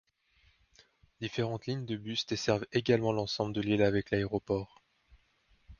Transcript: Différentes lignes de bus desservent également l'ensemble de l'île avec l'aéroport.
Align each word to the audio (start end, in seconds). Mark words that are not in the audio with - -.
Différentes 1.19 1.67
lignes 1.67 1.85
de 1.85 1.95
bus 1.95 2.25
desservent 2.25 2.65
également 2.73 3.11
l'ensemble 3.13 3.53
de 3.53 3.61
l'île 3.61 3.83
avec 3.83 4.09
l'aéroport. 4.09 4.81